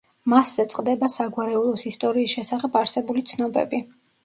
მასზე 0.33 0.63
წყდება 0.71 1.09
საგვარეულოს 1.17 1.85
ისტორიის 1.91 2.35
შესახებ 2.39 2.81
არსებული 2.83 3.27
ცნობები. 3.35 3.87